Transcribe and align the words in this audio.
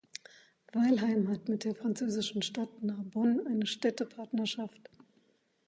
Weilheim 0.73 1.27
hat 1.29 1.47
mit 1.47 1.63
der 1.63 1.75
französischen 1.75 2.41
Stadt 2.41 2.81
Narbonne 2.81 3.43
eine 3.45 3.67
Städtepartnerschaft. 3.67 4.89